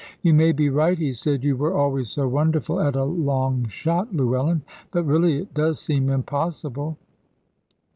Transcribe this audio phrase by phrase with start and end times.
[0.23, 4.11] "You may be right," he said; "you were always so wonderful at a long shot,
[4.15, 4.63] Llewellyn.
[4.89, 6.97] But really it does seem impossible."